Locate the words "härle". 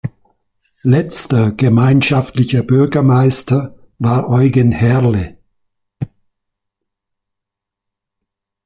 4.71-5.37